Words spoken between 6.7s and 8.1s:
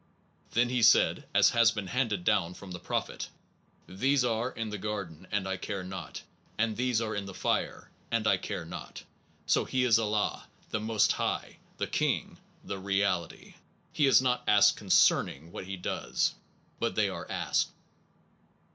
these are in the Fire,